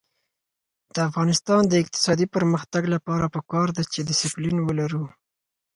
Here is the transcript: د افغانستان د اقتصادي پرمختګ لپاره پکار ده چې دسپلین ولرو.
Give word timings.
د 0.93 0.95
افغانستان 1.09 1.61
د 1.67 1.73
اقتصادي 1.83 2.25
پرمختګ 2.35 2.83
لپاره 2.95 3.25
پکار 3.35 3.67
ده 3.77 3.83
چې 3.93 3.99
دسپلین 4.09 4.57
ولرو. 4.63 5.05